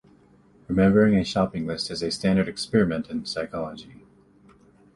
[0.67, 4.01] Remembering a shopping list is a standard experiment in psychology.